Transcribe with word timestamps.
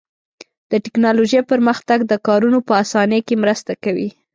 د 0.71 0.73
تکنالوژۍ 0.85 1.39
پرمختګ 1.51 1.99
د 2.05 2.13
کارونو 2.27 2.59
په 2.67 2.73
آسانۍ 2.83 3.19
کې 3.27 3.41
مرسته 3.43 3.71
کوي. 3.83 4.09